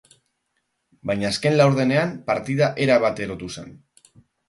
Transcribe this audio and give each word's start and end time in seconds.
Baina 1.09 1.27
azken 1.29 1.59
laurdenean 1.61 2.17
partida 2.33 2.73
erabat 2.89 3.25
erotu 3.29 3.55
zen. 3.59 3.75